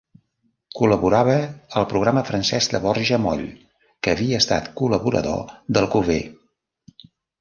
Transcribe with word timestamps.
Col·laborava 0.77 1.35
al 1.81 1.83
programa 1.91 2.23
Francesc 2.29 2.73
de 2.77 2.81
Borja 2.85 3.19
Moll, 3.27 3.43
que 4.07 4.15
havia 4.15 4.41
estat 4.45 4.71
col·laborador 4.81 5.57
d'Alcover. 5.77 6.19